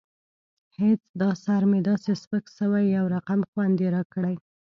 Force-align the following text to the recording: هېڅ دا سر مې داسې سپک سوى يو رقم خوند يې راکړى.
هېڅ 0.79 1.01
دا 1.21 1.29
سر 1.43 1.61
مې 1.69 1.79
داسې 1.89 2.11
سپک 2.21 2.45
سوى 2.57 2.83
يو 2.97 3.05
رقم 3.15 3.39
خوند 3.49 3.77
يې 3.83 3.89
راکړى. 3.95 4.35